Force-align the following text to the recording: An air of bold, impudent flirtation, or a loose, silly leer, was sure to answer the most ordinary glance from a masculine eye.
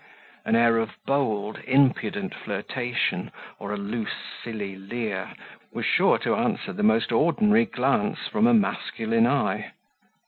An 0.45 0.55
air 0.55 0.77
of 0.79 0.97
bold, 1.05 1.59
impudent 1.67 2.33
flirtation, 2.33 3.29
or 3.59 3.71
a 3.71 3.77
loose, 3.77 4.15
silly 4.43 4.75
leer, 4.75 5.29
was 5.71 5.85
sure 5.85 6.17
to 6.17 6.33
answer 6.35 6.73
the 6.73 6.81
most 6.81 7.11
ordinary 7.11 7.65
glance 7.65 8.27
from 8.27 8.47
a 8.47 8.53
masculine 8.55 9.27
eye. 9.27 9.73